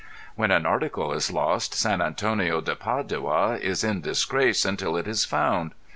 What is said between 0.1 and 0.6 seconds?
When